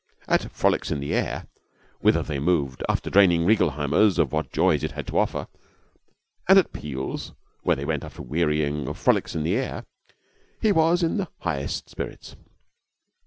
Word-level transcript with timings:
At 0.27 0.51
Frolics 0.51 0.89
in 0.89 0.99
the 0.99 1.13
Air, 1.13 1.45
whither 1.99 2.23
they 2.23 2.39
moved 2.39 2.81
after 2.89 3.11
draining 3.11 3.45
Reigelheimer's 3.45 4.17
of 4.17 4.31
what 4.31 4.51
joys 4.51 4.83
it 4.83 4.93
had 4.93 5.05
to 5.05 5.19
offer, 5.19 5.45
and 6.49 6.57
at 6.57 6.73
Peale's, 6.73 7.33
where 7.61 7.75
they 7.75 7.85
went 7.85 8.03
after 8.03 8.23
wearying 8.23 8.87
of 8.87 8.97
Frolics 8.97 9.35
in 9.35 9.43
the 9.43 9.53
Air, 9.55 9.85
he 10.59 10.71
was 10.71 11.03
in 11.03 11.17
the 11.17 11.27
highest 11.41 11.87
spirits. 11.87 12.35